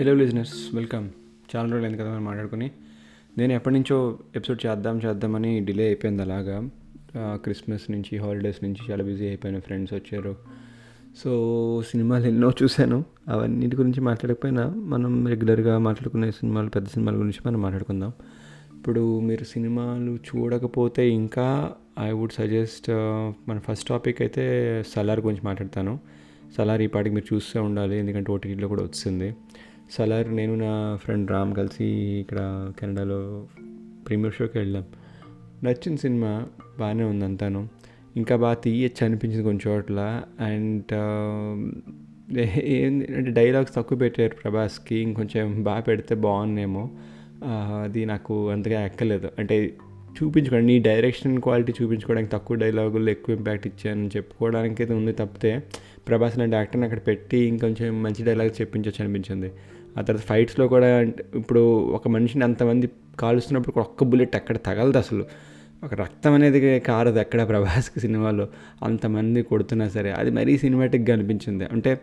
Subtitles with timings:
[0.00, 1.08] Hello listeners welcome
[1.56, 2.70] చాలా రోజులు అయింది కదా మనం మాట్లాడుకుని.
[3.38, 6.70] నేను ఎప్పటి నుంచో ఎపిసోడ్ చేద్దాం చేద్దామని డిలే అయిపోయింది అలాగా.
[7.16, 9.58] క్రిస్మస్ నుంచి హాలిడేస్ నుంచి చాలా బిజీ అయిపోయిన.
[9.58, 10.36] ఫ్రెండ్స్ వచ్చారు.
[11.24, 13.04] సో సినిమాలు ఎన్నో చూశాను.
[13.28, 18.12] అవన్నిటి గురించి మాట్లాడకపోయినా మనం రెగ్యులర్గా మాట్లాడుకునే సినిమాలు పెద్ద సినిమాల గురించి మనం మాట్లాడుకుందాం.
[18.76, 22.90] ఇప్పుడు మీరు సినిమాలు చూడకపోతే ఇంకా ఐ వుడ్ సజెస్ట్
[23.48, 26.00] మన ఫస్ట్ టాపిక్ అయితే సలార్ గురించి మాట్లాడతాను.
[26.56, 27.98] సలార్ ఈ పాటికి మీరు చూస్తూ ఉండాలి.
[27.98, 29.36] ఎందుకంటే ఓటీటీలో కూడా వచ్చింది.
[29.90, 33.46] సలార్ నేను నా ఫ్రెండ్ రామ్ కలిసి ఇక్కడ కెనడాలో
[34.06, 34.84] ప్రీమియర్ షోకి వెళ్ళాం.
[35.64, 36.46] నచ్చిన సినిమా
[36.78, 37.68] బాగానే ఉంది అంతాను.
[38.16, 40.22] ఇంకా బాగా తీయచ్చు అనిపించింది కొన్ని చోట్ల.
[40.40, 40.92] అండ్
[42.64, 44.96] ఏంది అంటే డైలాగ్స్ తక్కువ పెట్టారు ప్రభాస్కి.
[44.96, 46.90] ఇంకొంచెం బాగా పెడితే బాగున్నేమో
[47.82, 49.28] అది నాకు అంతగా ఎక్కలేదు.
[49.38, 49.76] అంటే
[50.22, 55.62] చూపించుకోండి నీ డైరెక్షన్ క్వాలిటీ చూపించుకోవడానికి తక్కువ డైలాగులు ఎక్కువ ఇంపాక్ట్ ఇచ్చాను చెప్పుకోవడానికి అయితే ఉంది తప్పితే
[56.08, 59.52] ప్రభాస్ లాంటి యాక్టర్ని అక్కడ పెట్టి ఇంకొంచెం మంచి డైలాగ్ చెప్పించవచ్చు అనిపించింది.
[59.98, 61.60] ఆ తర్వాత ఫైట్స్లో కూడా అంటే ఇప్పుడు
[61.90, 65.24] ఒక మనిషిని అంతమంది కాలుస్తున్నప్పుడు ఒక్క బుల్లెట్ ఎక్కడ తగలదు అసలు.
[65.84, 68.48] ఒక రక్తం అనేది కారదు ఎక్కడ ప్రభాస్కి సినిమాలో.
[68.82, 71.64] అంతమంది కొడుతున్నా సరే అది మరీ సినిమాటిక్గా అనిపించింది.
[71.64, 71.98] అంటే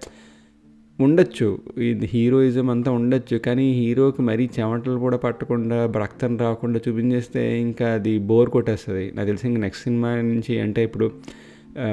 [1.00, 7.94] ఉండొచ్చు ఇది హీరోయిజం అంతా ఉండొచ్చు కానీ హీరోకి మరీ చెమటలు కూడా పట్టకుండా రక్తం రాకుండా చూపించేస్తే ఇంకా
[7.94, 9.12] అది బోర్ కొట్టేస్తుంది.
[9.16, 11.12] నాకు తెలిసి ఇంక నెక్స్ట్ సినిమా నుంచి అంటే ఇప్పుడు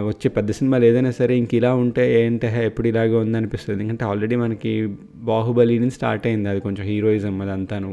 [0.06, 4.36] వచ్చే పెద్ద సినిమాలు ఏదైనా సరే ఇంక ఇలా ఉంటే ఏంటి ఎప్పుడు ఇలాగే ఉంది అనిపిస్తుంది ఎందుకంటే ఆల్రెడీ
[4.40, 4.72] మనకి
[5.28, 7.90] బాహుబలి నుంచి స్టార్ట్ అయింది అది కొంచెం హీరోయిజం అది అంతాను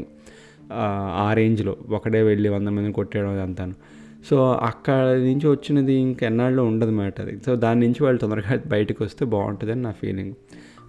[0.74, 0.86] ఆ,
[1.34, 3.74] రేంజ్లో ఒకడే వెళ్ళి వంద మందిని కొట్టేయడం అది అంతాను
[4.28, 4.36] సో
[4.68, 7.34] అక్కడ నుంచి వచ్చినది ఇంకెన్నాళ్ళు ఉండదు మాట అది.
[7.44, 10.34] సో దాని నుంచి వాళ్ళు తొందరగా బయటకు వస్తే బాగుంటుందని నా ఫీలింగ్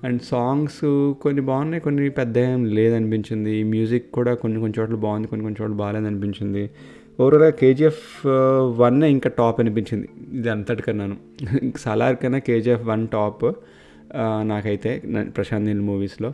[0.04, 0.82] అండ్ సాంగ్స్
[1.22, 3.54] కొన్ని బాగున్నాయి కొన్ని పెద్ద ఏం లేదనిపించింది.
[3.70, 6.64] మ్యూజిక్ కూడా కొన్ని కొన్ని చోట్ల బాగుంది కొన్ని కొన్ని చోట్ల బాగాలేదనిపించింది.
[7.22, 8.06] ఓవరాల్గా కేజీఎఫ్
[8.82, 10.08] వన్ ఇంకా టాప్ అనిపించింది.
[10.38, 11.16] ఇది అంతటికన్నాను.
[11.84, 13.44] సలార్ కన్నా కేజీఎఫ్ వన్ టాప్
[14.52, 14.92] నాకైతే
[15.36, 16.30] ప్రశాంత్ నీల్ మూవీస్లో.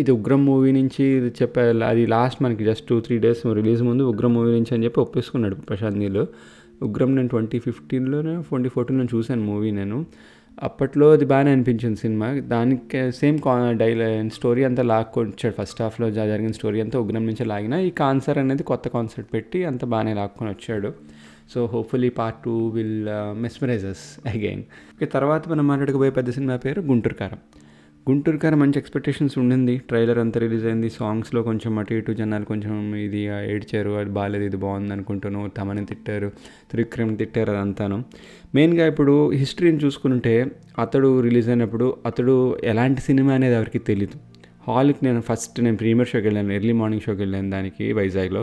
[0.00, 4.02] ఇది ఉగ్రం మూవీ నుంచి ఇది చెప్పారు అది లాస్ట్ మనకి just two three days release ముందు
[4.12, 6.22] ఉగ్రం మూవీ నుంచి అని చెప్పి ఒప్పేసుకున్నాడు ప్రశాంత్ నీల్.
[6.86, 9.98] ఉగ్రం నేను ట్వంటీ ఫిఫ్టీన్లోనే ట్వంటీ ఫోర్టీన్లో చూశాను మూవీ నేను.
[10.62, 12.32] అప్పట్లో అది బాగానే అనిపించింది సినిమా.
[12.32, 15.54] దానికి సేమ్ కా డైలా స్టోరీ అంతా లాక్కొచ్చాడు.
[15.62, 17.74] ఫస్ట్ హాఫ్లో జరిగిన స్టోరీ అంతా ఉగ్రం నుంచి లాగిన.
[17.74, 20.92] ఈ కాన్సర్ అనేది కొత్త కాన్సెప్ట్ పెట్టి అంత బాగానే లాక్కొని వచ్చాడు.
[21.54, 24.62] So hopefully part two will uh, mesmerizes again.
[24.94, 27.38] Okay తర్వాత మనం మాట్లాడుకోబోయే పెద్ద సినిమా పేరు గుంటూరు కారం.
[28.08, 29.74] గుంటూరు గారు మంచి ఎక్స్పెక్టేషన్స్ ఉండింది.
[29.88, 30.88] ట్రైలర్ అంతా రిలీజ్ అయింది.
[30.90, 33.20] సాంగ్స్లో కొంచెం అటు ఇటు జనాలు కొంచెం ఇది
[33.54, 33.90] ఏడ్చారు.
[33.90, 36.28] అది బాగాలేదు ఇది బాగుంది అనుకుంటాను తమని తిట్టారు.
[36.70, 37.98] త్రివిక్రమ్ తిట్టారు అదంతాను.
[38.54, 40.34] మెయిన్గా ఇప్పుడు హిస్టరీని చూసుకుంటే
[40.78, 44.18] అతడు రిలీజ్ అయినప్పుడు అతడు ఎలాంటి సినిమా అనేది ఎవరికి తెలియదు
[44.68, 48.42] హాల్కి నేను ఫస్ట్ నేను ప్రీమియర్ షోకి వెళ్ళాను ఎర్లీ మార్నింగ్ షోకి వెళ్ళాను దానికి వైజాగ్లో.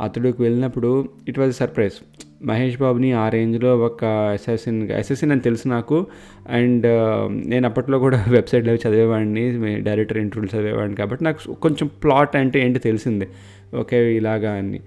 [0.00, 0.90] అతడికి వెళ్ళినప్పుడు
[1.28, 1.98] ఇట్ వాజ్ సర్ప్రైజ్
[2.46, 6.06] మహేష్ బాబుని ఆ రేంజ్లో ఒక అసాసిన్ అసాసిన్ అని తెలుసు నాకు.
[6.50, 9.44] అండ్ um, నేను అప్పట్లో కూడా వెబ్సైట్లో చదివేవాడిని
[9.80, 13.28] డైరెక్టర్ ఇంటర్వ్యూలు చదివేవాడిని కాబట్టి నాకు కొంచెం ప్లాట్ అంటే ఏంటి తెలిసింది.
[13.76, 14.80] ఓకే ఇలాగా అని.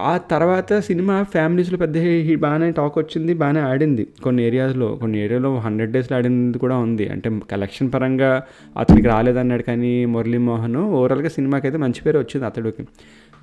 [0.00, 1.96] ఆ తర్వాత సినిమా ఫ్యామిలీస్లో పెద్ద
[2.40, 4.04] బాగానే టాక్ వచ్చింది బాగానే ఆడింది.
[4.22, 7.08] కొన్ని ఏరియాస్లో కొన్ని ఏరియాలో హండ్రెడ్ డేస్లో ఆడింది కూడా ఉంది.
[7.08, 8.30] అంటే కలెక్షన్ పరంగా
[8.76, 10.76] అతనికి రాలేదన్నాడు కానీ మురళీమోహన్.
[10.76, 12.84] ఓవరాల్గా సినిమాకి అయితే మంచి పేరు వచ్చింది అతడికి.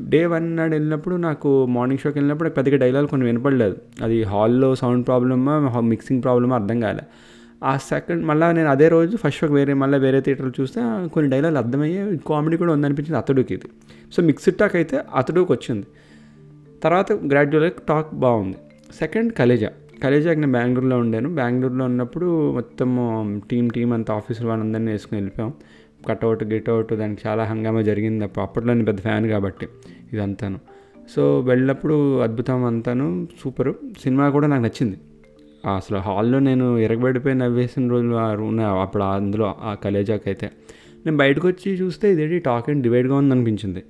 [0.02, 3.78] డే వన్ నాడు వెళ్ళినప్పుడు నాకు మార్నింగ్ షోకి వెళ్ళినప్పుడు పెద్దగా డైలాగ్ కొన్ని వినపడలేదు.
[4.04, 7.02] అది హాల్లో సౌండ్ ప్రాబ్లమా మిక్సింగ్ ప్రాబ్లమా అర్థం కాలే.
[7.64, 11.58] ఆ సెకండ్ మళ్ళీ నేను అదే రోజు ఫస్ట్ షోకి వేరే మళ్ళీ వేరే థియేటర్లో చూస్తే కొన్ని డైలాగులు
[11.58, 13.68] అర్థమయ్యే కామెడీ కూడా ఉందనిపించింది అతడికి ఇది.
[14.14, 15.88] సో మిక్స్డ్ టాక్ అయితే అతడికి వచ్చింది.
[16.84, 18.58] తర్వాత గ్రాడ్యువల్గా టాక్ బాగుంది.
[19.00, 19.70] సెకండ్ కలేజా.
[20.04, 21.36] కలేజాకి నేను బెంగళూరులో ఉండాను.
[21.36, 25.54] బెంగళూరులో ఉన్నప్పుడు మొత్తం టీం టీం అంత ఆఫీసులు వాళ్ళందరినీ వేసుకుని వెళ్ళిపోయాం.
[26.08, 28.24] కట్అవుట్ గిట్అవుట్ దానికి చాలా హంగామా జరిగింది.
[28.24, 29.68] అప్పుడు అప్పట్లో నేను పెద్ద ఫ్యాన్ కాబట్టి
[30.14, 30.60] ఇదంతాను.
[31.16, 33.76] సో వెళ్ళినప్పుడు అద్భుతం అంతాను సూపరు.
[34.04, 34.98] సినిమా కూడా నాకు నచ్చింది.
[35.76, 40.52] అసలు హాల్లో నేను ఎరగబడిపోయి నవ్వేసిన రోజులు ఆ అప్పుడు అందులో ఆ కలేజాకి అయితే
[41.06, 43.84] నేను బయటకు వచ్చి చూస్తే ఇదేంటి టాక్ అండ్ డివైడ్గా ఉందనిపించింది.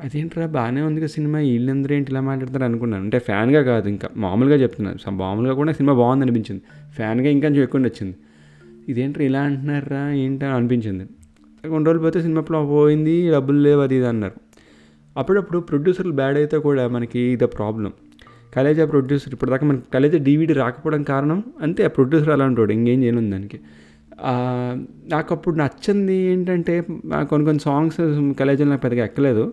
[0.00, 3.02] అదేంట్రా బాగానే ఉంది కదా సినిమా వీళ్ళందరూ ఏంటి ఇలా మాట్లాడతారు అనుకున్నాను.
[3.02, 6.62] అంటే ఫ్యాన్గా కాదు ఇంకా మామూలుగా చెప్తున్నాను సో మామూలుగా కూడా సినిమా బాగుంది అనిపించింది
[6.94, 8.16] ఫ్యాన్గా ఇంకా కొంచెం ఎక్కువ నచ్చింది.
[8.88, 11.04] ఇదేంట్రా ఇలా అంటున్నారా ఏంటని అనిపించింది.
[11.62, 14.36] కొన్ని రోజులు పోతే సినిమా ఫ్లాప్ పోయింది డబ్బులు లేవు అది ఇది అన్నారు.
[15.16, 17.92] అప్పుడప్పుడు ప్రొడ్యూసర్లు బ్యాడ్ అయితే కూడా మనకి ఇది ప్రాబ్లం
[18.54, 23.30] కలేజా ప్రొడ్యూసర్ ఇప్పటిదాకా మనకి కలేజా డీవీడీ రాకపోవడం కారణం అంతే ఆ ప్రొడ్యూసర్ అలా ఉంటాడు ఇంకేం చేయను
[23.30, 23.58] దానికి.
[25.14, 26.74] నాకు అప్పుడు నచ్చింది ఏంటంటే
[27.30, 27.98] కొన్ని కొన్ని సాంగ్స్
[28.40, 29.44] కలేజీలో నాకు పెద్దగా ఎక్కలేదు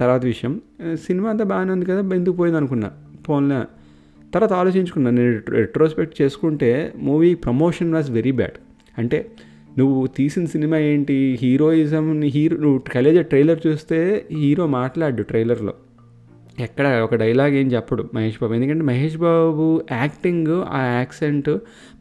[0.00, 0.52] తర్వాత విషయం.
[1.06, 2.90] సినిమా అంతా బాగానే ఉంది కదా ఎందుకు పోయింది అనుకున్నా.
[3.26, 3.58] ఫోన్లో
[4.34, 6.70] తర్వాత ఆలోచించుకున్నాను నేను రెట్రోస్పెక్ట్ చేసుకుంటే
[7.08, 8.56] movie promotion was very bad
[8.98, 9.18] అంటే
[9.78, 11.38] నువ్వు తీసిన సినిమా ఏంటి?
[11.42, 15.74] హీరోయిజం హీరో నువ్వు కలేజా ట్రైలర్ చూస్తే హీరో మాట్లాడు ట్రైలర్లో.
[16.58, 18.54] ఎక్కడ ఒక డైలాగ్ ఏం చెప్పడు మహేష్ బాబు.
[18.54, 21.50] ఎందుకంటే మహేష్ బాబు యాక్టింగ్ ఆ యాక్సెంట్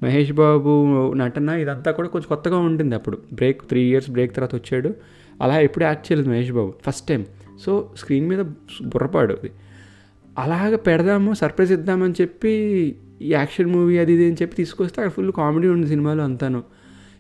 [0.04, 3.18] మహేష్ బాబు నటన ఇదంతా కూడా కొంచెం కొత్తగా ఉంటుంది అప్పుడు.
[3.34, 4.94] బ్రేక్ త్రీ ఇయర్స్ బ్రేక్ తర్వాత వచ్చాడు.
[5.42, 6.74] అలా ఎప్పుడు యాక్ట్ చేయలేదు Mahesh Babu.
[6.88, 7.26] First time.
[7.66, 8.40] So screen మీద
[8.84, 9.52] బుర్రపాడు అది.
[10.40, 12.52] అలాగ పెడదాము సర్ప్రైజ్ ఇద్దామని చెప్పి
[13.22, 16.64] ఈ యాక్షన్ మూవీ అది ఇది అని చెప్పి తీసుకొస్తే అక్కడ ఫుల్ కామెడీ ఉంది సినిమాలో అంతాను.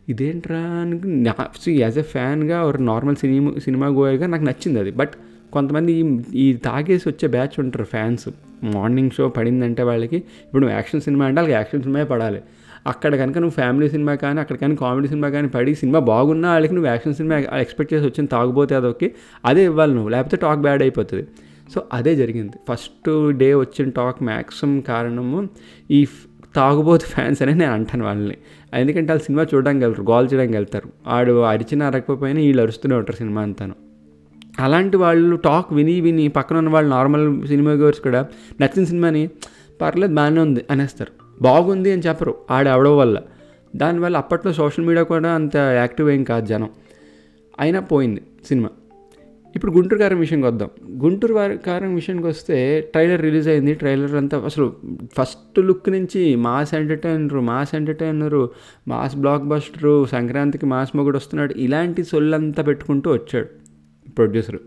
[0.09, 4.91] ఇదేంట్రా అని యాజ్ ఎ ఫ్యాన్గా ఒక నార్మల్ సినిమా సినిమా గోయర్గా నాకు నచ్చింది అది.
[4.91, 5.11] బట్
[5.53, 8.29] కొంతమంది ఈ ఈ తాగేసి వచ్చే బ్యాచ్ ఉంటారు ఫ్యాన్స్.
[8.63, 12.41] మార్నింగ్ షో పడిందంటే వాళ్ళకి ఇప్పుడు యాక్షన్ సినిమా అంటే వాళ్ళకి యాక్షన్ సినిమా పడాలి.
[12.88, 16.73] అక్కడ కనుక నువ్వు ఫ్యామిలీ సినిమా కానీ అక్కడ కానీ కామెడీ సినిమా కానీ పడి సినిమా బాగున్నా వాళ్ళకి
[16.73, 19.11] నువ్వు యాక్షన్ సినిమా ఎక్స్పెక్ట్ చేసి వచ్చిన తాగుపోతే అదొకే
[19.45, 20.09] అదే ఇవ్వాలి నువ్వు.
[20.09, 21.27] లేకపోతే టాక్ బ్యాడ్ అయిపోతుంది.
[21.75, 22.51] సో అదే జరిగింది.
[22.69, 25.50] ఫస్ట్ డే వచ్చిన టాక్ మ్యాక్సిమం కారణము
[25.91, 26.05] ఈ
[26.55, 28.38] తాగుబోతు ఫ్యాన్స్ అనే నేను అంటాను వాళ్ళని.
[28.73, 33.41] ఎందుకంటే వాళ్ళు సినిమా చూడడానికి వెళ్తారు గోల్ చేయడానికి వెళ్తారు ఆడు అరిచిన అరకపోయినా వీళ్ళు అరుస్తూనే ఉంటారు సినిమా
[33.41, 33.75] అంతాను.
[34.59, 38.27] అలాంటి వాళ్ళు టాక్ విని విని పక్కన ఉన్న వాళ్ళు నార్మల్ సినిమా గోర్స్ కూడా
[38.61, 39.29] నచ్చిన సినిమాని
[39.81, 41.11] పర్లేదు బాగానే ఉంది అనేస్తారు.
[41.41, 43.21] బాగుంది అని చెప్పరు ఆడ వల్ల.
[43.75, 46.69] దానివల్ల అప్పట్లో సోషల్ మీడియా కూడా అంత యాక్టివ్ ఏం కాదు జనం.
[47.59, 48.69] అయినా పోయింది సినిమా.
[49.55, 50.69] ఇప్పుడు గుంటూరు కారం విషయంకి వద్దాం.
[51.03, 53.73] గుంటూరు వారి కారం విషయానికి వస్తే ట్రైలర్ రిలీజ్ అయింది.
[53.73, 54.73] ట్రైలర్ అంతా అసలు
[55.17, 58.50] ఫస్ట్ లుక్ నుంచి mass entertainer mass entertainer
[58.88, 61.53] mass blockbuster సంక్రాంతికి మాస్ మొగుడు వస్తున్నాడు.
[61.57, 63.47] ఇలాంటి సొల్లంతా పెట్టుకుంటూ వచ్చాడు
[64.09, 64.57] ప్రొడ్యూసర్.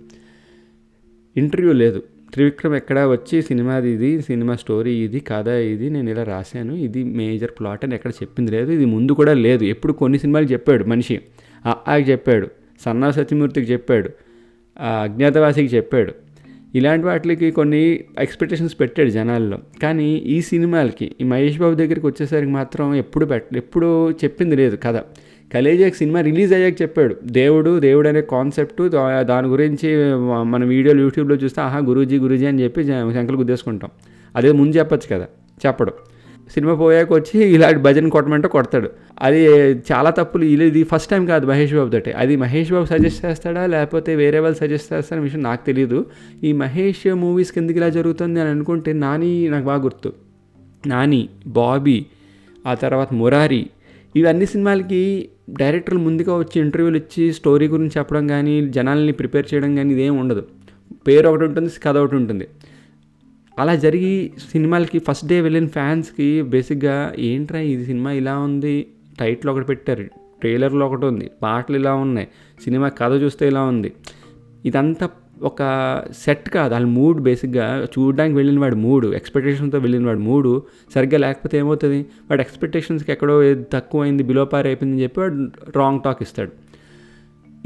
[1.36, 2.02] ఇంటర్వ్యూ లేదు.
[2.32, 6.72] త్రివిక్రమ్ ఎక్కడ వచ్చి సినిమాది ఇది సినిమా స్టోరీ ఇది కథ ఇది నేను ఇలా రాశాను.
[6.72, 8.70] ఇది మేజర్ ప్లాట్ అని ఎక్కడ చెప్పింది లేదు.
[8.70, 9.64] ఇది ముందు కూడా లేదు.
[9.64, 11.20] ఎప్పుడు కొన్ని సినిమాలు చెప్పాడు మనిషి.
[11.88, 12.48] ఆకి చెప్పాడు.
[12.80, 14.10] సన్నా సత్యమూర్తికి చెప్పాడు.
[14.80, 16.12] అజ్ఞాతవాసికి చెప్పాడు.
[16.74, 19.58] ఇలాంటి వాటికి కొన్ని ఎక్స్పెక్టేషన్స్ పెట్టాడు జనాల్లో.
[19.82, 24.96] కానీ ఈ సినిమాలకి ఈ మహేష్ బాబు దగ్గరికి వచ్చేసరికి మాత్రం ఎప్పుడు పెట్ట ఎప్పుడు చెప్పింది లేదు కథ.
[25.54, 27.16] కలేజాక్ సినిమా రిలీజ్ అయ్యాక చెప్పాడు.
[27.24, 28.82] దేవుడు దేవుడు అనే కాన్సెప్ట్
[29.26, 29.88] దాని గురించి
[30.50, 33.90] మన వీడియోలు యూట్యూబ్లో చూస్తే ఆహా గురూజీ గురూజీ అని చెప్పి శంకలు గుద్దేసుకుంటాం.
[34.36, 35.26] అదే ముందు చెప్పచ్చు కదా
[35.66, 35.92] చెప్పడం.
[36.54, 38.88] సినిమా పోయాక వచ్చి ఇలాంటి భజన కొట్టమంటే కొడతాడు.
[39.22, 39.40] అది
[39.90, 40.44] చాలా తప్పులు.
[40.44, 42.12] ఇది ఫస్ట్ టైం కాదు మహేష్ బాబు తోటి.
[42.12, 46.06] అది మహేష్ బాబు సజెస్ట్ చేస్తాడా లేకపోతే వేరే వాళ్ళు సజెస్ట్ చేస్తారనే విషయం నాకు తెలియదు
[46.44, 50.12] ఈ మహేష్ మూవీస్ కిందకి ఇలా జరుగుతుంది అని అనుకుంటే నాని నాకు బాగా గుర్తు.
[50.86, 52.06] నాని బాబీ
[52.66, 53.66] ఆ తర్వాత మురారి
[54.16, 59.92] ఇవన్నీ సినిమాలకి డైరెక్టర్లు ముందుగా వచ్చి ఇంటర్వ్యూలు ఇచ్చి స్టోరీ గురించి చెప్పడం కానీ జనాల్ని ప్రిపేర్ చేయడం కానీ
[59.92, 60.42] ఇదేం ఉండదు.
[61.06, 62.46] పేరు ఒకటి ఉంటుంది కథ ఒకటి ఉంటుంది.
[63.58, 68.86] అలా జరిగి సినిమాలకి ఫస్ట్ డే వెళ్ళిన ఫ్యాన్స్కి బేసిక్గా ఏంట్రా ఇది సినిమా ఇలా ఉంది?
[69.20, 70.02] టైటిల్ ఒకటి పెట్టారు
[70.40, 72.28] ట్రైలర్లో ఒకటి ఉంది పాటలు ఇలా ఉన్నాయి
[72.64, 73.92] సినిమా కథ చూస్తే ఇలా ఉంది.
[74.66, 75.08] ఇదంతా
[75.42, 75.62] ఒక
[76.24, 80.62] సెట్ కాదు వాళ్ళ మూడ్ బేసిక్గా చూడడానికి వెళ్ళిన వాడు మూడు ఎక్స్పెక్టేషన్తో వెళ్ళిన వాడు మూడు
[80.94, 82.00] సరిగ్గా లేకపోతే ఏమవుతుంది?
[82.30, 85.36] వాడు ఎక్స్పెక్టేషన్స్కి ఎక్కడో తక్కువ అయింది బిలో పార్ అయిపోయిందని చెప్పి వాడు
[85.76, 86.65] రాంగ్ టాక్ ఇస్తాడు.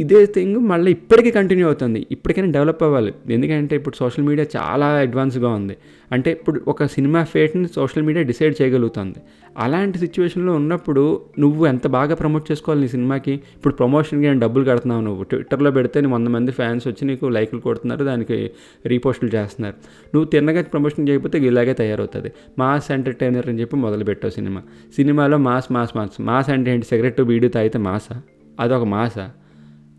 [0.01, 2.07] ఇదే థింగ్ మళ్ళీ ఇప్పటికీ కంటిన్యూ అవుతుంది.
[2.11, 3.13] ఇప్పటికైనా డెవలప్ అవ్వాలి.
[3.31, 5.77] ఎందుకంటే ఇప్పుడు సోషల్ మీడియా చాలా అడ్వాన్స్గా ఉంది.
[6.13, 9.19] అంటే ఇప్పుడు ఒక సినిమా ఫేట్ని సోషల్ మీడియా డిసైడ్ చేయగలుగుతుంది.
[9.59, 11.05] అలాంటి సిచ్యువేషన్లో ఉన్నప్పుడు
[11.39, 15.23] నువ్వు ఎంత బాగా ప్రమోట్ చేసుకోవాలి నీ సినిమాకి ఇప్పుడు ప్రమోషన్కి నేను డబ్బులు కడుతున్నావు నువ్వు.
[15.23, 18.51] ట్విట్టర్లో పెడితే నీ వంద మంది ఫ్యాన్స్ వచ్చి నీకు లైకులు కొడుతున్నారు దానికి
[18.87, 19.75] రీపోస్టులు చేస్తున్నారు.
[20.15, 22.33] నువ్వు తిన్నగా ప్రమోషన్ చేయకపోతే ఇలాగే తయారవుతుంది.
[22.59, 24.63] మాస్ ఎంటర్టైనర్ అని చెప్పి మొదలు పెట్టావు సినిమా
[24.97, 26.21] సినిమాలో మాస్ మాస్ మాస్.
[26.21, 26.87] మాస్ అంటే ఏంటి?
[26.87, 28.23] సిగరెట్ బీడీ తాగితే మాసా?
[28.61, 29.31] అదొక మాసా?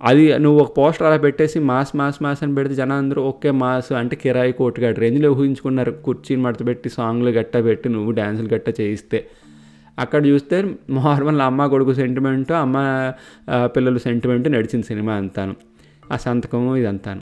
[0.04, 3.92] అది నువ్వు ఒక పోస్టర్ అలా పెట్టేసి మాస్ మాస్ మాస్ అని పెడితే జనం అందరూ ఓకే మాస్
[3.92, 5.92] అంటే కిరాయి కోటుగాడు రేంజ్లో ఊహించుకున్నారు?
[5.92, 9.28] కుర్చీని మడత పెట్టి సాంగ్లు గట్ట పెట్టి నువ్వు డ్యాన్సులు గట్ట చేయిస్తే.
[10.00, 12.78] అక్కడ చూస్తే నార్మల్ అమ్మ కొడుకు సెంటిమెంట్ అమ్మ
[13.66, 15.56] పిల్లలు సెంటిమెంట్ నడిచిన సినిమా అంతాను.
[16.12, 17.22] ఆ సంతకము ఇదంతాను.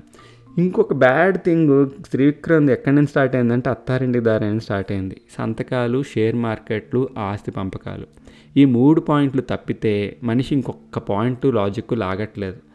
[0.57, 5.17] ఇంకొక బ్యాడ్ థింగ్ త్రివిక్రమ్ ఎక్కడి నుంచి స్టార్ట్ అయిందంటే అత్తారింటి దారి అని స్టార్ట్ అయింది.
[5.37, 8.07] సంతకాలు షేర్ మార్కెట్లు ఆస్తి పంపకాలు.
[8.57, 12.68] ఈ మూడు పాయింట్లు తప్పితే మనిషి ఇంకొక పాయింట్ లాజిక్ లాగట్లేదు.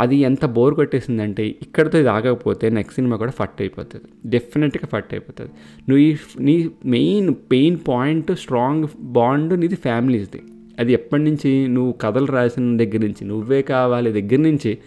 [0.00, 4.04] అది ఎంత బోర్ కొట్టేసిందంటే ఇక్కడితో ఇది ఆగకపోతే నెక్స్ట్ సినిమా కూడా ఫట్ అయిపోతుంది.
[4.26, 5.52] డెఫినెట్గా ఫట్ అయిపోతుంది.
[5.88, 10.42] నువ్వు ఈ నీ main pain point strong bond నీది ఫ్యామిలీస్ది
[10.78, 14.78] అది ఎప్పటి నుంచి నువ్వు కథలు రాసిన దగ్గర నుంచి నువ్వే కావాలి దగ్గర నుంచి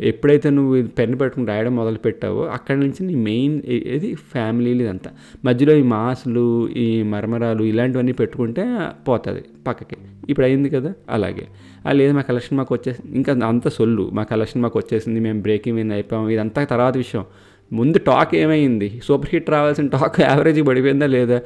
[0.00, 5.10] ఎప్పుడైతే నువ్వు పెన్ను పెట్టుకుని రాయడం మొదలు పెట్టావో అక్కడి నుంచి నీ మెయిన్ ఇది ఫ్యామిలీలు ఇదంతా.
[5.44, 8.78] మధ్యలో ఈ మాసులు ఈ మరమరాలు ఇలాంటివన్నీ పెట్టుకుంటే
[9.08, 9.96] పోతుంది పక్కకి.
[10.28, 11.46] ఇప్పుడు అయింది కదా అలాగే.
[11.92, 14.10] లేదు మా కలెక్షన్ మాకు వచ్చేసి ఇంకా అంత సొల్లు.
[14.12, 16.28] మా కలెక్షన్ మాకు వచ్చేసింది మేము బ్రేకింగ్ విన్ అయిపోయాం.
[16.28, 17.24] ఇదంతా తర్వాత విషయం.
[17.72, 19.00] ముందు టాక్ ఏమైంది?
[19.04, 21.40] సూపర్ హిట్ రావాల్సిన టాక్ యావరేజ్ పడిపోయిందా లేదా?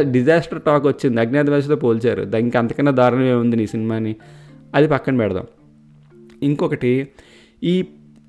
[0.00, 1.20] డిజాస్టర్ టాక్ వచ్చింది.
[1.20, 2.24] అజ్ఞాతవాసితో పోల్చారు.
[2.24, 4.16] దానికి అంతకన్నా దారుణం ఏముంది నీ సినిమాని?
[4.74, 5.44] అది పక్కన పెడదాం.
[6.42, 7.08] ఇంకొకటి
[7.70, 7.74] ఈ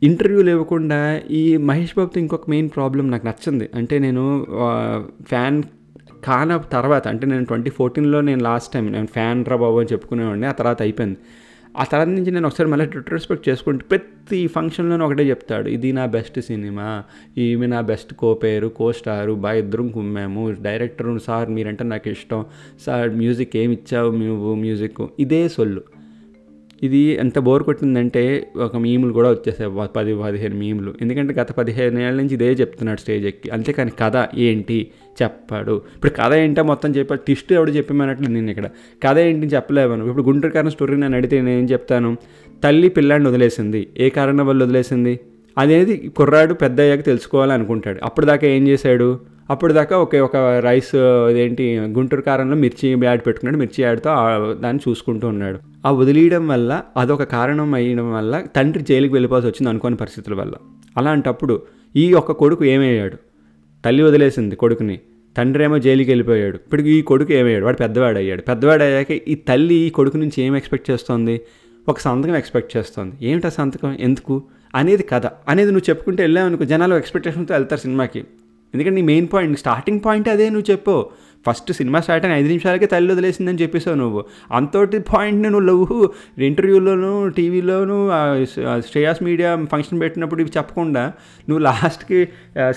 [0.02, 1.00] ఇంటర్వ్యూలు ఇవ్వకుండా
[1.42, 3.70] ఈ మహేష్ బాబుతో ఇంకొక మెయిన్ ప్రాబ్లం నాకు నచ్చింది.
[3.80, 4.24] అంటే నేను
[5.30, 5.58] ఫ్యాన్
[6.28, 10.48] కాన తర్వాత అంటే నేను ట్వంటీ ఫోర్టీన్లో నేను లాస్ట్ టైం నేను ఫ్యాన్ రా బాబు అని చెప్పుకునేవాడిని
[10.52, 11.18] ఆ తర్వాత అయిపోయింది.
[11.78, 15.68] ఆ తర్వాత నుంచి నేను ఒకసారి మళ్ళీ రిట్రెస్పెక్ట్ చేసుకుంటే ప్రతి ఫంక్షన్లోనే ఒకటే చెప్తాడు.
[15.75, 16.90] ఇది నా బెస్ట్ సినిమా
[17.46, 22.44] ఈమె నా బెస్ట్ కో పేరు కో స్టారు బాగా ఇద్దరం కుమ్మాము డైరెక్టర్ సార్ మీరంటే నాకు ఇష్టం
[22.86, 25.84] సార్ మ్యూజిక్ ఏమి ఇచ్చావు నువ్వు మ్యూజిక్ ఇదే సొల్లు.
[26.84, 29.88] ఇది ఎంత బోర్ కొట్టిందంటే ఒక మీములు కూడా వచ్చేసాయి.
[29.96, 33.50] పది పదిహేను మీములు ఎందుకంటే గత పదిహేను ఏళ్ళ నుంచి ఇదే చెప్తున్నాడు స్టేజ్ ఎక్కి.
[33.50, 34.92] అంతేకాని కథ ఏంటి?
[35.24, 35.82] చెప్పాడు.
[35.96, 37.22] ఇప్పుడు కథ ఏంటో మొత్తం చెప్పాడు.
[37.28, 38.66] టిస్ట్ ఎవడు చెప్పమన్నట్లు నేను ఇక్కడ.
[39.04, 40.06] కథ ఏంటి చెప్పలేమను.
[40.06, 42.18] ఇప్పుడు గుంటూరు కారణం స్టోరీ నేను అడిగితే నేను ఏం చెప్తాను?
[42.63, 43.88] తల్లి పిల్లాడిని వదిలేసింది.
[43.98, 45.20] ఏ కారణం వల్ల వదిలేసింది?
[45.58, 48.00] అనేది కుర్రాడు పెద్ద అయ్యాక తెలుసుకోవాలనుకుంటాడు.
[48.04, 49.33] అప్పుడు దాకా ఏం చేశాడు?
[49.50, 50.96] అప్పుడు దాకా ఒకే ఒక రైస్
[51.32, 53.58] ఇదేంటి గుంటూరు కారంలో మిర్చి యాడ్ పెట్టుకున్నాడు.
[53.58, 54.10] మిర్చి యాడ్తో
[54.54, 55.60] దాన్ని చూసుకుంటూ ఉన్నాడు.
[55.86, 60.54] ఆ వదిలేయడం వల్ల అదొక కారణం అయ్యడం వల్ల తండ్రి జైలుకి వెళ్ళిపోవాల్సి వచ్చింది అనుకోని పరిస్థితుల వల్ల.
[60.98, 61.62] అలాంటప్పుడు
[61.96, 63.18] ఈ ఒక్క కొడుకు ఏమయ్యాడు?
[63.86, 65.00] తల్లి వదిలేసింది కొడుకుని.
[65.38, 66.56] తండ్రి ఏమో జైలుకి వెళ్ళిపోయాడు.
[66.56, 67.66] ఇప్పుడు ఈ కొడుకు ఏమయ్యాడు?
[67.66, 71.42] వాడు పెద్దవాడు అయ్యాడు పెద్దవాడు అయ్యాక ఈ తల్లి ఈ కొడుకు నుంచి ఏం ఎక్స్పెక్ట్ చేస్తోంది?
[71.90, 73.16] ఒక సంతకం ఎక్స్పెక్ట్ చేస్తోంది.
[73.22, 73.98] ఏమిటా సంతకం?
[74.00, 74.44] ఎందుకు?
[74.76, 75.26] అనేది కథ.
[75.26, 78.24] అనేది నువ్వు చెప్పుకుంటే వెళ్ళావు అనుకో జనాలు ఎక్స్పెక్టేషన్తో వెళ్తారు సినిమాకి.
[78.74, 80.96] ఎందుకంటే నీ మెయిన్ పాయింట్ స్టార్టింగ్ పాయింట్ అదే నువ్వు చెప్పు.
[81.48, 84.22] ఫస్ట్ సినిమా స్టార్ట్ అయిన ఐదు నిమిషాలకే తల్లి వదిలేసిందని చెప్పేసావు నువ్వు.
[84.58, 87.98] అంతటి పాయింట్ని నువ్వు లవ్ ఇంటర్వ్యూలోను టీవీలోను
[88.90, 91.04] శ్రేయాస్ మీడియా ఫంక్షన్ పెట్టినప్పుడు ఇవి చెప్పకుండా
[91.50, 92.20] నువ్వు లాస్ట్కి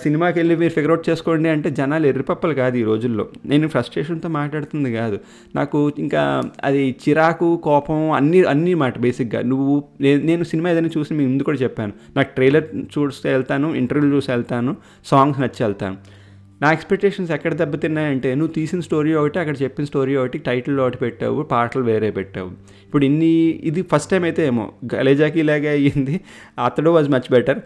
[0.02, 3.26] సినిమాకి వెళ్ళి మీరు ఫిగర్ అవుట్ చేసుకోండి అంటే జనాలు ఎర్రిపప్పలు కాదు ఈ రోజుల్లో.
[3.52, 5.18] నేను ఫ్రస్ట్రేషన్తో మాట్లాడుతుంది కాదు.
[5.54, 6.22] నాకు ఇంకా
[6.64, 9.42] అది చిరాకు కోపం అన్ని అన్ని మాట బేసిక్గా.
[9.52, 11.92] నువ్వు నేను సినిమా ఏదైనా చూసి మీ ముందు కూడా చెప్పాను.
[12.16, 15.96] నాకు ట్రైలర్ చూస్తే వెళ్తాను ఇంటర్వ్యూ చూసి వెళ్తాను సాంగ్స్ నచ్చి వెళ్తాను.
[16.62, 21.40] నా ఎక్స్పెక్టేషన్స్ ఎక్కడ దెబ్బతిన్నాయంటే నువ్వు తీసిన స్టోరీ ఒకటి అక్కడ చెప్పిన స్టోరీ ఒకటి టైటిల్ ఒకటి పెట్టావు
[21.50, 22.50] పాటలు వేరే పెట్టావు.
[22.86, 23.30] ఇప్పుడు ఇన్ని
[23.70, 26.14] ఇది ఫస్ట్ టైం అయితే ఏమో గలేజాకి ఇలాగే అయ్యింది
[26.66, 27.60] Athadu was much better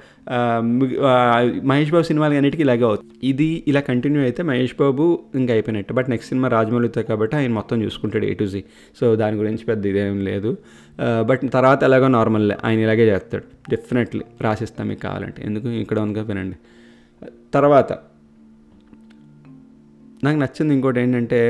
[1.73, 3.15] Mahesh Babu సినిమాలు అన్నిటికీ ఇలాగే అవుతుంది.
[3.31, 5.07] ఇది ఇలా కంటిన్యూ అయితే మహేష్ బాబు
[5.41, 5.93] ఇంకా అయిపోయినట్టు.
[6.01, 8.63] బట్ నెక్స్ట్ సినిమా రాజమౌళితో కాబట్టి ఆయన మొత్తం చూసుకుంటాడు ఏ టు జీ
[9.01, 10.53] సో దాని గురించి పెద్ద ఇదేం లేదు.
[11.31, 13.47] బట్ తర్వాత ఎలాగో నార్మల్ ఆయన ఇలాగే చేస్తాడు.
[13.75, 15.41] డెఫినెట్లీ రాసిస్తాం మీకు కావాలంటే.
[15.49, 15.69] ఎందుకు?
[15.85, 16.59] ఇక్కడ ఉందిగా వినండి.
[17.57, 17.93] తర్వాత
[20.25, 21.41] నాకు నచ్చింది ఇంకోటి ఏంటంటే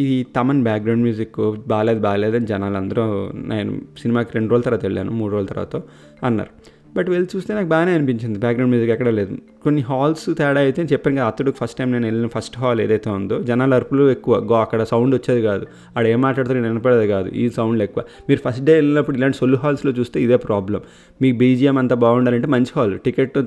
[0.00, 1.36] ఈ తమన్ బ్యాక్గ్రౌండ్ మ్యూజిక్
[1.68, 3.04] బాగాలేదు బాగాలేదు అని జనాలు అందరూ
[3.46, 5.76] నేను సినిమాకి రెండు రోజుల తర్వాత వెళ్ళాను మూడు రోజుల తర్వాత
[6.24, 6.52] అన్నారు.
[6.96, 9.36] బట్ వెళ్ళి చూస్తే నాకు బాగానే అనిపించింది బ్యాక్గ్రౌండ్ మ్యూజిక్ ఎక్కడ లేదు.
[9.62, 13.40] కొన్ని హాల్స్ తేడా అయితే చెప్పాను కదా అతడు ఫస్ట్ టైం నేను వెళ్ళిన ఫస్ట్ హాల్ ఏదైతే ఉందో
[13.42, 14.38] జనాల అరుపులు ఎక్కువ.
[14.38, 15.66] గో అక్కడ సౌండ్ వచ్చేది కాదు.
[15.96, 17.28] ఆడ ఏం మాట్లాడుతారో నేను వినపడేది కాదు.
[17.28, 18.04] ఈ సౌండ్లు ఎక్కువ.
[18.28, 20.80] మీరు ఫస్ట్ డే వెళ్ళినప్పుడు ఇలాంటి సొల్లు హాల్స్లో చూస్తే ఇదే ప్రాబ్లం
[21.22, 23.38] మీ బీజిఎం అంతా బాగుండాలంటే మంచి హాల్ టికెట్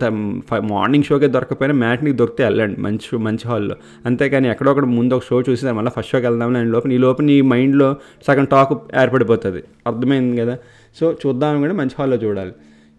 [0.61, 2.81] మార్నింగ్ షోకే దొరకపోయినా మ్యాట్ని దొరికితే వెళ్ళండి.
[2.81, 3.75] మంచి మంచి హాల్లో
[4.05, 7.41] అంతేకాని ఎక్కడొక్కడ ముందు ఒక షో చూసి మళ్ళీ ఫస్ట్ షోకి వెళ్దాం అని లోపల నీ లోపల నీ
[7.41, 7.95] మైండ్లో
[8.27, 9.63] సగం టాక్ ఏర్పడిపోతుంది.
[9.87, 10.57] అర్థమైంది కదా?
[10.99, 12.51] సో చూద్దాం కూడా మంచి హాల్లో చూడాలి.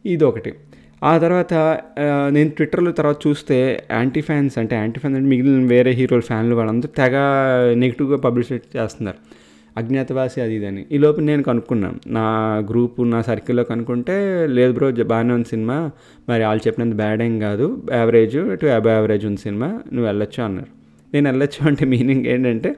[0.07, 0.52] ఇదొకటి.
[1.04, 1.54] ఆ తర్వాత
[2.30, 3.57] నేను ట్విట్టర్లో తర్వాత చూస్తే
[3.92, 7.16] యాంటీ ఫ్యాన్స్ అంటే యాంటీ ఫ్యాన్స్ అంటే మిగిలిన వేరే హీరోల ఫ్యాన్లు వాళ్ళందరూ తెగ
[7.75, 9.16] నెగిటివ్గా పబ్లిసిటీ చేస్తున్నారు.
[9.78, 11.99] అజ్ఞాతవాసి అది ఇది అని ఈ లోపు నేను కనుక్కున్నాను.
[12.07, 12.25] నా
[12.71, 15.90] గ్రూప్ నా సర్కిల్లో కనుక్కుంటే లేదు బ్రో బాగానే ఉంది సినిమా.
[16.28, 17.83] మరి వాళ్ళు చెప్పినంత బ్యాడ్ ఏం కాదు.
[17.92, 19.66] యావరేజ్ టు అబవ్ యావరేజ్ ఉంది సినిమా.
[19.66, 20.71] నువ్వు వెళ్ళొచ్చు అన్నారు.
[21.14, 22.76] నేను వెళ్ళొచ్చు అంటే మీనింగ్ ఏంటంటే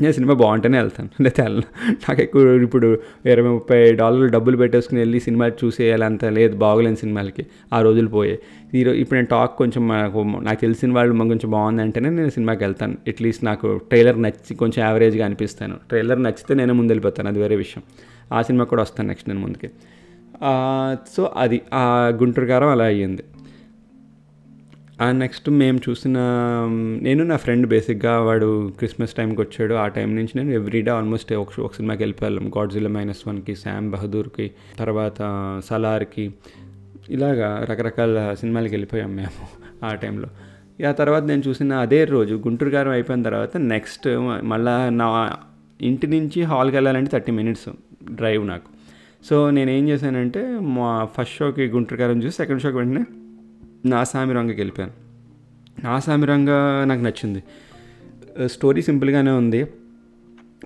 [0.00, 1.08] నేను సినిమా బాగుంటేనే వెళ్తాను.
[1.22, 1.66] లేకపోతే వెళ్ళను
[2.04, 2.88] నాకు ఎక్కువ ఇప్పుడు
[3.26, 8.38] ఇరవై ముప్పై డాలర్లు డబ్బులు పెట్టేసుకుని వెళ్ళి సినిమా చూసేయాలంత లేదు బాగోలేని సినిమాలకి ఆ రోజులు పోయాయి
[8.74, 12.64] ఈరోజు ఇప్పుడు నేను టాక్ కొంచెం నాకు నాకు తెలిసిన వాళ్ళు మాకు కొంచెం బాగుంది అంటేనే నేను సినిమాకి
[12.64, 12.96] వెళ్తాను.
[13.08, 15.76] అట్లీస్ట్ నాకు ట్రైలర్ నచ్చి కొంచెం యావరేజ్గా అనిపిస్తాను.
[15.88, 17.82] ట్రైలర్ నచ్చితే నేను ముందు వెళ్ళిపోతాను అది వేరే విషయం.
[18.32, 19.70] ఆ సినిమా కూడా వస్తాను నెక్స్ట్ నేను ముందుకి.
[21.16, 21.84] సో అది ఆ
[22.22, 23.24] గుంటూరు కారం అలా అయ్యింది.
[25.10, 26.12] నెక్స్ట్ మేము చూసిన
[27.02, 29.74] నేను నా ఫ్రెండ్ బేసిక్గా వాడు క్రిస్మస్ టైంకి వచ్చాడు.
[29.74, 34.50] ఆ టైం నుంచి నేను ఎవ్రీడే ఆల్మోస్ట్ ఒక ఒక సినిమాకి వెళ్ళిపోయాం గాడ్జిల్లా మైనస్ వన్కి శామ్ బహదూర్కి
[34.78, 35.20] తర్వాత
[35.64, 36.34] సలార్కి
[37.10, 39.46] ఇలాగా రకరకాల సినిమాలకి వెళ్ళిపోయాం మేము
[39.84, 40.28] ఆ టైంలో
[40.88, 44.08] ఆ తర్వాత నేను చూసిన అదే రోజు గుంటూరు గారం అయిపోయిన తర్వాత నెక్స్ట్
[44.44, 45.32] మళ్ళా నా
[45.80, 47.68] ఇంటి నుంచి హాల్కి వెళ్ళాలంటే థర్టీ మినిట్స్
[48.12, 48.68] డ్రైవ్ నాకు.
[49.24, 53.04] సో నేను ఏం చేశానంటే మా ఫస్ట్ షోకి గుంటూరు గారం చూసి సెకండ్ షోకి వెంటనే
[53.86, 54.92] నా సామి రంగకి వెళ్ళిపోయాను.
[55.84, 56.50] నా సామి రంగ
[56.84, 57.42] నాకు నచ్చింది.
[58.46, 59.66] స్టోరీ సింపుల్గానే ఉంది.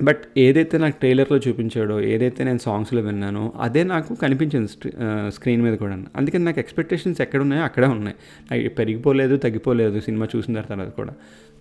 [0.02, 4.68] బట్ ఏదైతే నాకు ట్రైలర్లో చూపించాడో ఏదైతే నేను సాంగ్స్లో విన్నానో అదే నాకు కనిపించింది
[5.32, 8.16] స్క్రీన్ మీద కూడా అందుకని నాకు ఎక్స్పెక్టేషన్స్ ఎక్కడ ఉన్నాయో అక్కడే ఉన్నాయి.
[8.50, 11.12] అవి పెరిగిపోలేదు తగ్గిపోలేదు సినిమా చూసిన తర్వాత కూడా.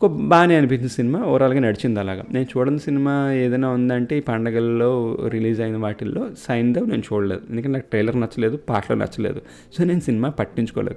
[0.03, 1.19] ఒక బాగానే అనిపించింది సినిమా.
[1.23, 2.23] ఓవరాల్గా నడిచింది అలాగా.
[2.31, 7.41] నేను చూడని సినిమా ఏదైనా ఉందంటే ఈ పండగల్లో రిలీజ్ అయిన వాటిల్లో సైన్దేవ్ నేను చూడలేదు.
[7.49, 9.41] ఎందుకంటే నాకు ట్రైలర్ నచ్చలేదు పాటలు నచ్చలేదు.
[9.77, 10.95] సో నేను సినిమా పట్టించుకోలేదు.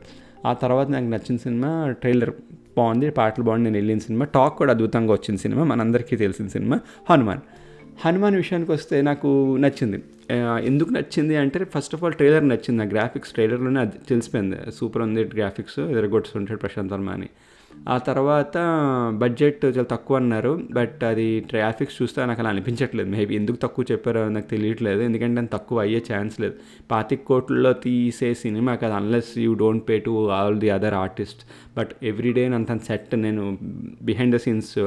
[0.48, 2.30] ఆ తర్వాత నాకు నచ్చిన సినిమా ట్రైలర్
[2.80, 4.24] బాగుంది పాటలు బాగుంది నేను వెళ్ళిన సినిమా.
[4.36, 6.78] టాక్ కూడా అద్భుతంగా వచ్చిన సినిమా మనందరికీ తెలిసిన సినిమా
[7.10, 7.42] హనుమాన్.
[8.04, 9.28] హనుమాన్ విషయానికి వస్తే నాకు
[9.64, 9.98] నచ్చింది.
[10.68, 12.78] ఎందుకు నచ్చింది అంటే ఫస్ట్ ఆఫ్ ఆల్ ట్రైలర్ నచ్చింది.
[12.82, 14.56] నా గ్రాఫిక్స్ ట్రైలర్లోనే అది తెలిసిపోయింది.
[14.78, 17.28] సూపర్ ఉంది గ్రాఫిక్స్ ఎదరగొట్టుకుంటాడు ప్రశాంత్ వర్మ అని.
[17.94, 18.56] ఆ తర్వాత
[19.20, 23.08] బడ్జెట్ చాలా తక్కువ అన్నారు బట్ అది ట్రాఫిక్స్ చూస్తే నాకు అలా అనిపించట్లేదు.
[23.10, 25.00] మేబీ ఎందుకు తక్కువ చెప్పారో నాకు తెలియట్లేదు.
[25.00, 26.54] ఎందుకంటే అది తక్కువ అయ్యే ఛాన్స్ లేదు.
[26.90, 31.42] పాతిక కోట్లలో తీసే సినిమా కదా unless you don't pay to all the other artist
[31.78, 33.58] but everyday అంత సెట్ నేను
[34.02, 34.78] బిహైండ్ ద సీన్స్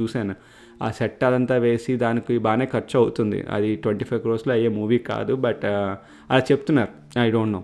[0.00, 0.36] చూశాను.
[0.82, 3.44] ఆ సెట్ అదంతా వేసి దానికి బాగానే ఖర్చు అవుతుంది.
[3.50, 5.92] అది ట్వంటీ ఫైవ్ క్రోర్స్లో అయ్యే మూవీ కాదు బట్ uh,
[6.30, 7.18] అలా చెప్తున్నారు.
[7.18, 7.62] ఐ డోంట్ నో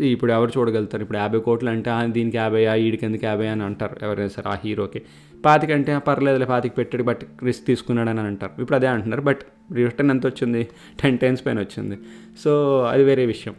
[0.00, 1.02] ఇప్పుడు ఎవరు చూడగలుగుతారు?
[1.02, 5.02] ఇప్పుడు యాభై కోట్లు అంటే దీనికి యాభై వీడికి ఎందుకు యాభై అని అంటారు ఎవరైనా సరే ఆ హీరోకి.
[5.44, 8.60] పాతిక అంటే పర్లేదులే పాతిక పెట్టాడు బట్ రిస్క్ తీసుకున్నాడని అని అంటారు.
[8.60, 9.40] ఇప్పుడు అదే అంటున్నారు బట్
[9.74, 10.68] రిటర్న్ ఎంత వచ్చింది?
[11.02, 11.98] టెన్ టైమ్స్ పైన వచ్చింది.
[12.44, 13.54] సో అది వేరే విషయం.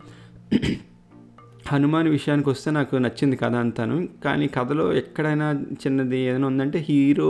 [1.68, 4.08] హనుమాన్ విషయానికి వస్తే నాకు నచ్చింది కథ అంతాను.
[4.26, 7.30] కానీ కథలో ఎక్కడైనా చిన్నది ఏదైనా ఉందంటే హీరో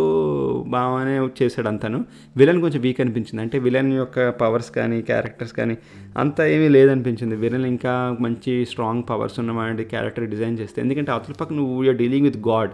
[0.67, 2.05] బాగానే చేశాడు అంతాను.
[2.37, 3.41] విలన్ కొంచెం వీక్ అనిపించింది.
[3.41, 5.77] అంటే విలన్ యొక్క పవర్స్ కానీ క్యారెక్టర్స్ కానీ
[6.17, 7.35] అంత ఏమీ లేదనిపించింది.
[7.35, 10.81] విలన్ ఇంకా మంచి స్ట్రాంగ్ పవర్స్ ఉన్నవాడి క్యారెక్టర్ డిజైన్ చేస్తే.
[10.81, 12.71] ఎందుకంటే అతని పక్క నువ్వు యూఆర్ డీలింగ్ విత్ గాడ్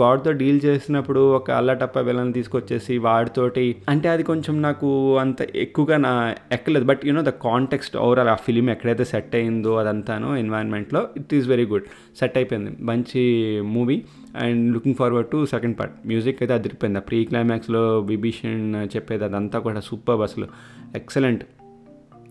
[0.00, 6.34] గాడ్తో డీల్ చేసినప్పుడు ఒక అల్లటప్ప విలన్ తీసుకొచ్చేసి వాడితోటి అంటే అది కొంచెం నాకు అంత ఎక్కువగా నా
[6.52, 6.84] ఎక్కలేదు.
[6.84, 11.66] But you know the context overall ఆ ఫిలిం ఎక్కడైతే సెట్ అయిందో అదంతాను ఎన్వైర్న్మెంట్లో it is very
[11.66, 11.82] good
[12.18, 12.70] set అయిపోయింది.
[12.80, 13.22] మంచి
[13.60, 14.02] movie
[14.36, 16.98] and looking forward to second part music అయితే అదిరిపోయింది.
[16.98, 20.46] ఆ ప్రీ క్లైమాక్స్లో విభీషణ్ చెప్పేది అదంతా కూడా సూపర్ అసలు.
[20.94, 21.44] Excellent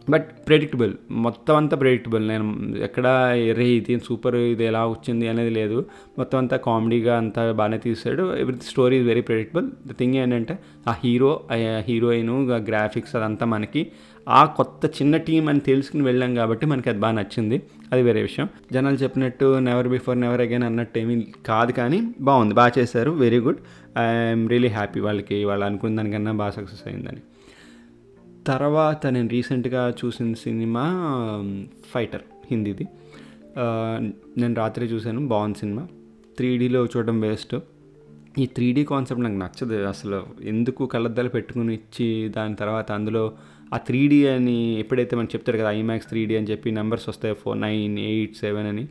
[0.10, 0.94] but predictable.
[1.12, 2.28] మొత్తం అంతా ప్రెడిక్టబుల్.
[2.28, 2.46] నేను
[2.84, 3.08] ఎక్కడ
[3.58, 5.86] రే ఇది సూపర్ ఇది ఎలా వచ్చింది అనేది లేదు.
[6.18, 8.36] మొత్తం అంతా కామెడీగా అంతా బాగానే తీసాడు.
[8.36, 11.44] Every story is very predictable the thing ఏంటంటే ఆ హీరో
[11.80, 13.92] హీరోయిన్ గ్రాఫిక్స్ అదంతా మనకి
[14.30, 17.62] ఆ కొత్త చిన్న టీం అని తెలుసుకుని వెళ్ళాం కాబట్టి మనకి అది బాగా నచ్చింది.
[17.92, 18.50] అది వేరే విషయం.
[18.72, 22.54] జనాలు చెప్పినట్టు నెవర్ బిఫోర్ నెవర్ అగైన్ అన్నట్టు ఏమీ కాదు కానీ బాగుంది.
[22.54, 23.12] బాగా చేశారు.
[23.12, 23.58] Very good
[23.98, 27.22] I'm really happy వాళ్ళకి వాళ్ళు అనుకున్న దానికన్నా బాగా సక్సెస్ అయిందని.
[28.48, 30.86] తర్వాత నేను రీసెంట్గా చూసిన సినిమా
[31.94, 32.22] ఫైటర్
[32.52, 32.86] హిందీది.
[34.38, 35.84] నేను రాత్రి చూశాను బాగుంది సినిమా.
[36.38, 37.56] త్రీ డీలో చూడడం బెస్ట్
[38.40, 40.20] ఈ త్రీ డీ కాన్సెప్ట్ నాకు నచ్చదు అసలు.
[40.52, 42.08] ఎందుకు కళ్ళద్దాలు పెట్టుకుని ఇచ్చి
[42.38, 43.24] దాని తర్వాత అందులో
[43.74, 47.36] ఆ త్రీ డీ అని ఎప్పుడైతే మనం చెప్తారు కదా ఐమాక్స్ త్రీ డీ అని చెప్పి నెంబర్స్ వస్తాయి
[47.44, 48.86] ఫోర్ నైన్ ఎయిట్ సెవెన్ అని.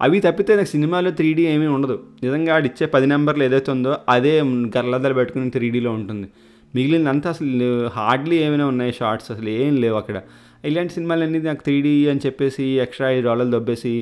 [0.00, 1.96] అవి తప్పితే నాకు సినిమాలో త్రీ డీ ఏమీ ఉండదు.
[2.22, 4.34] నిజంగా ఆడిచ్చే పది నెంబర్లు ఏదైతే ఉందో అదే
[4.74, 6.28] కళ్ళద్దాలు పెట్టుకుని త్రీ డీలో ఉంటుంది.
[6.76, 10.18] మిగిలినంతా అసలు హార్డ్లీ ఏమైనా ఉన్నాయి షార్ట్స్ అసలు ఏం లేవు అక్కడ.
[10.64, 13.92] ఇలాంటి సినిమాలన్నీ నాకు త్రీ డీ అని చెప్పేసి ఎక్స్ట్రా ఐదు డాలర్లు దొబ్బేసి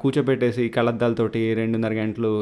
[0.00, 2.32] కూర్చోపెట్టేసి కళ్ళద్దాలతోటి రెండున్నర గంటలు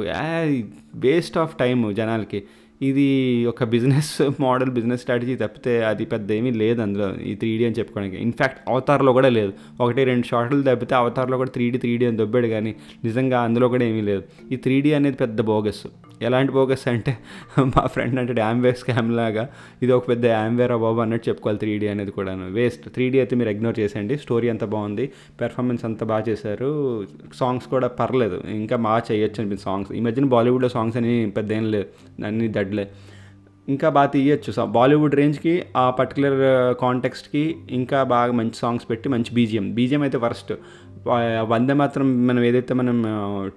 [1.04, 2.40] వేస్ట్ ఆఫ్ టైం జనాలకి.
[2.80, 3.06] ఇది
[3.50, 4.10] ఒక బిజినెస్
[4.44, 8.16] మోడల్ బిజినెస్ స్ట్రాటజీ తప్పితే అది పెద్ద ఏమీ లేదు అందులో ఈ త్రీడీ అని చెప్పుకోవడానికి.
[8.16, 9.52] ఇన్ఫ్యాక్ట్ అవతార్లో కూడా లేదు.
[9.80, 12.72] ఒకటి రెండు షార్ట్లు తప్పితే అవతార్లో కూడా త్రీ డీ త్రీ అని దొబ్బాడు కానీ
[13.04, 14.22] నిజంగా అందులో కూడా ఏమీ లేదు.
[14.52, 15.82] ఈ త్రీ అనేది పెద్ద బోగస్.
[16.22, 17.12] ఎలాంటి బోగస్ అంటే
[17.74, 19.44] మా ఫ్రెండ్ అంటే యాంవేర్ స్కామ్ లాగా
[19.82, 23.50] ఇది ఒక పెద్ద యాంవేర్ బాబు అన్నట్టు చెప్పుకోవాలి త్రీ అనేది కూడా వేస్ట్ త్రీ డీ అయితే మీరు
[23.50, 24.18] ఇగ్నోర్ చేసేయండి.
[24.18, 25.04] స్టోరీ అంత బాగుంది.
[25.40, 26.70] పెర్ఫార్మెన్స్ అంతా బాగా చేశారు.
[27.34, 28.38] సాంగ్స్ కూడా పర్లేదు.
[28.60, 31.86] ఇంకా బాగా చేయొచ్చు అనిపించింది సాంగ్స్ ఈ మధ్యన బాలీవుడ్లో సాంగ్స్ అని పెద్ద ఏం లేదు
[32.26, 32.86] అన్ని దడ్లే
[33.68, 36.38] ఇంకా బాగా తీయచ్చు సో బాలీవుడ్ రేంజ్కి ఆ పర్టికులర్
[36.80, 40.52] కాంటెక్స్ట్కి ఇంకా బాగా మంచి సాంగ్స్ పెట్టి మంచి బీజిఎం బీజిఎం అయితే వర్స్ట్.
[41.48, 42.96] వందే మాత్రం మనం ఏదైతే మనం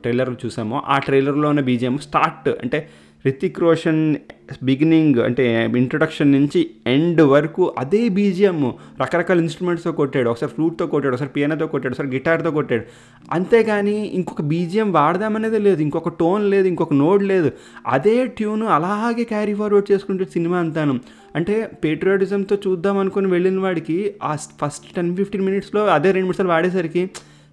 [0.01, 2.49] ట్రైలర్ చూసామో ఆ ట్రైలర్లో ఉన్న బీజిఎం స్టార్ట్.
[2.63, 2.79] అంటే
[3.25, 4.15] రితిక్ రోషన్
[4.63, 5.43] బిగినింగ్ అంటే
[5.77, 10.29] ఇంట్రొడక్షన్ నుంచి ఎండ్ వరకు అదే బీజిఎం రకరకాల ఇన్స్ట్రుమెంట్స్తో కొట్టాడు.
[10.29, 12.83] ఒకసారి ఫ్లూట్తో కొట్టాడు ఒకసారి పియానోతో కొట్టాడు ఒకసారి గిటార్తో కొట్టాడు.
[13.31, 17.51] అంతేగాని ఇంకొక బీజిఎం వాడదామనేది లేదు ఇంకొక టోన్ లేదు ఇంకొక నోడ్ లేదు.
[17.87, 20.99] అదే ట్యూన్ అలాగే క్యారీ ఫార్వర్డ్ చేసుకుంటే సినిమా అంతాను.
[21.35, 27.03] అంటే పేట్రియాటిజంతో చూద్దాం అనుకుని వెళ్ళిన వాడికి ఆ ఫస్ట్ టెన్ ఫిఫ్టీన్ మినిట్స్లో అదే రెండు నిమిషాలు వాడేసరికి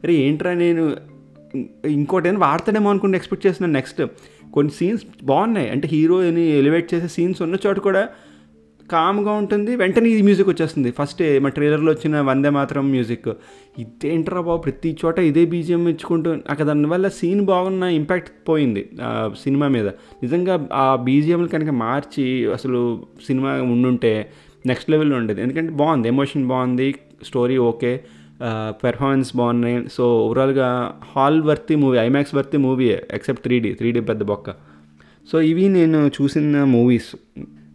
[0.05, 0.97] అరే ఏంట్రా నేను
[1.85, 4.01] ఇంకోటి ఏదైనా వాడతాడేమో అనుకుని ఎక్స్పెక్ట్ చేస్తున్నాను నెక్స్ట్
[4.55, 5.69] కొన్ని సీన్స్ బాగున్నాయి.
[5.75, 8.03] అంటే హీరోని ఎలివేట్ చేసే సీన్స్ ఉన్న చోట కూడా
[8.93, 9.73] కామ్గా ఉంటుంది.
[9.77, 10.91] వెంటనే ఈ మ్యూజిక్ వచ్చేస్తుంది.
[10.99, 13.29] ఫస్ట్ మా ట్రైలర్లో వచ్చిన వందే మాత్రం మ్యూజిక్
[13.83, 14.61] ఇదేంటరా బాబు?
[14.67, 18.83] ప్రతి చోట ఇదే బీజిఎం ఇచ్చుకుంటూ నాకు దానివల్ల సీన్ బాగున్న ఇంపాక్ట్ పోయింది
[19.43, 19.89] సినిమా మీద.
[20.23, 22.81] నిజంగా ఆ బీజిఎంలు కనుక మార్చి అసలు
[23.27, 24.13] సినిమా ఉండుంటే
[24.67, 25.41] నెక్స్ట్ లెవెల్లో ఉండేది.
[25.43, 26.89] ఎందుకంటే బాగుంది ఎమోషన్ బాగుంది
[27.25, 27.93] స్టోరీ ఓకే
[28.85, 29.85] పెర్ఫార్మెన్స్ బాగున్నాయి.
[29.93, 34.51] సో ఓవరాల్గా hall worthy movie IMAX worthy movie except three D three D పెద్ద బొక్క.
[35.33, 37.17] సో ఇవి నేను చూసిన మూవీస్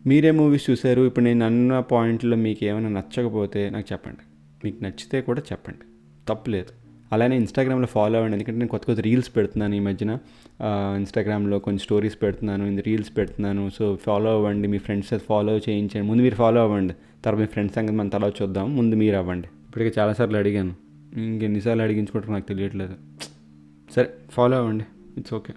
[0.05, 1.01] మీరే మూవీస్ చూశారు.
[1.01, 4.23] ఇప్పుడు నేను అన్న పాయింట్లో మీకు ఏమైనా నచ్చకపోతే నాకు చెప్పండి.
[4.63, 5.85] మీకు నచ్చితే కూడా చెప్పండి.
[6.29, 6.71] తప్పులేదు
[7.13, 8.35] అలానే ఇన్స్టాగ్రామ్లో ఫాలో అవ్వండి.
[8.35, 10.11] ఎందుకంటే నేను కొత్త కొత్త రీల్స్ పెడుతున్నాను ఈ మధ్యన.
[10.97, 13.71] ఇన్స్టాగ్రామ్లో కొన్ని స్టోరీస్ పెడుతున్నాను రీల్స్ పెడుతున్నాను.
[13.79, 14.67] సో ఫాలో అవ్వండి.
[14.67, 16.07] మీ ఫ్రెండ్స్ ఫాలో చేయించండి.
[16.07, 16.93] ముందు మీరు ఫాలో అవ్వండి.
[17.23, 18.77] తర్వాత మీ ఫ్రెండ్స్ సంగతి మనం తర్వాత చూద్దాం.
[18.77, 19.47] ముందు మీరు అవ్వండి.
[19.73, 20.73] ఇప్పటికే చాలాసార్లు అడిగాను.
[21.17, 22.95] ఇంకెన్నిసార్లు అడిగించుకుంటారో నాకు తెలియట్లేదు.
[23.91, 24.85] సరే ఫాలో అవ్వండి.
[25.17, 25.53] It's okay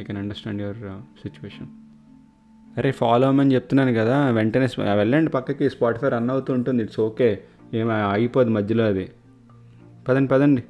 [0.00, 0.76] I can understand your
[1.22, 1.66] situation
[2.78, 5.70] అరే ఫాలో అవ్వమని చెప్తున్నాను కదా వెంటనే వెళ్ళండి పక్కకి.
[5.70, 6.82] స్పాటిఫై రన్ అవుతూ ఉంటుంది.
[6.82, 7.40] ఇట్స్ ఓకే
[7.74, 9.10] ఏమో ఆగిపోదు మధ్యలో అది.
[10.08, 10.64] పదండి పదండి.